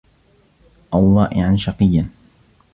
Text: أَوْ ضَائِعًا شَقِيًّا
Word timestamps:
أَوْ 0.93 1.15
ضَائِعًا 1.15 1.55
شَقِيًّا 1.57 2.07